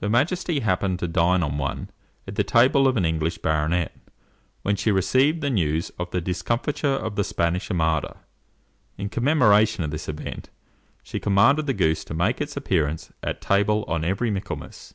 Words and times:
Her 0.00 0.08
majesty 0.08 0.60
happened 0.60 1.00
to 1.00 1.08
dine 1.08 1.42
on 1.42 1.58
one 1.58 1.90
at 2.28 2.36
the 2.36 2.44
table 2.44 2.86
of 2.86 2.96
an 2.96 3.04
English 3.04 3.38
baronet, 3.38 3.92
when 4.62 4.76
she 4.76 4.92
received 4.92 5.40
the 5.40 5.50
news 5.50 5.90
of 5.98 6.08
the 6.12 6.20
discomfiture 6.20 6.86
of 6.94 7.16
the 7.16 7.24
Spanish 7.24 7.68
Armada. 7.68 8.18
In 8.96 9.08
commemoration 9.08 9.82
of 9.82 9.90
this 9.90 10.08
event, 10.08 10.50
she 11.02 11.18
commanded 11.18 11.66
the 11.66 11.74
goose 11.74 12.04
to 12.04 12.14
make 12.14 12.40
its 12.40 12.56
appearance 12.56 13.10
at 13.24 13.40
table 13.40 13.84
on 13.88 14.04
every 14.04 14.30
Michaelmas. 14.30 14.94